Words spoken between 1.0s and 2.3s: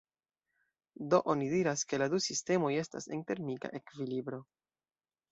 Do oni diras ke la du